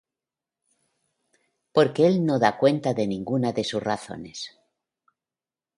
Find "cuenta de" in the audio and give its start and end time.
2.57-3.05